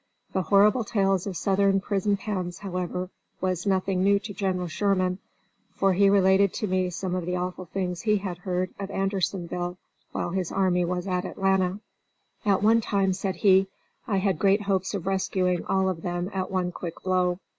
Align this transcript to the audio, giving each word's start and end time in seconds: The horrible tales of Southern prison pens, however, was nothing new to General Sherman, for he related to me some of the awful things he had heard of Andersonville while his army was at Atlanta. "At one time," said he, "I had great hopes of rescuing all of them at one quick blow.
The 0.33 0.41
horrible 0.41 0.83
tales 0.83 1.27
of 1.27 1.37
Southern 1.37 1.79
prison 1.79 2.17
pens, 2.17 2.57
however, 2.57 3.11
was 3.39 3.67
nothing 3.67 4.03
new 4.03 4.17
to 4.21 4.33
General 4.33 4.67
Sherman, 4.67 5.19
for 5.75 5.93
he 5.93 6.09
related 6.09 6.53
to 6.55 6.65
me 6.65 6.89
some 6.89 7.13
of 7.13 7.27
the 7.27 7.35
awful 7.35 7.65
things 7.65 8.01
he 8.01 8.17
had 8.17 8.39
heard 8.39 8.71
of 8.79 8.89
Andersonville 8.89 9.77
while 10.11 10.31
his 10.31 10.51
army 10.51 10.83
was 10.85 11.05
at 11.07 11.23
Atlanta. 11.23 11.81
"At 12.43 12.63
one 12.63 12.81
time," 12.81 13.13
said 13.13 13.35
he, 13.35 13.67
"I 14.07 14.17
had 14.17 14.39
great 14.39 14.63
hopes 14.63 14.95
of 14.95 15.05
rescuing 15.05 15.63
all 15.67 15.87
of 15.87 16.01
them 16.01 16.31
at 16.33 16.49
one 16.49 16.71
quick 16.71 17.03
blow. 17.03 17.37